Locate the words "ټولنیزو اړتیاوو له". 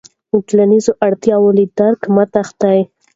0.47-1.65